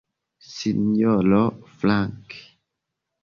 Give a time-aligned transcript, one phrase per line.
[0.53, 1.43] Sinjoro
[1.77, 2.29] Frank?